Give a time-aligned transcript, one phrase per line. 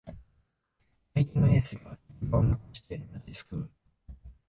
[1.13, 3.71] 相手のエースが行き場をなくして立ちすくむ